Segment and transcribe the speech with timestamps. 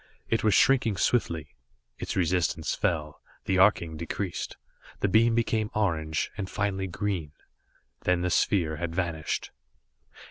[0.29, 1.49] It was shrinking swiftly.
[1.99, 4.57] Its resistance fell, the arcing decreased;
[4.99, 7.33] the beam became orange and finally green.
[8.05, 9.51] Then the sphere had vanished.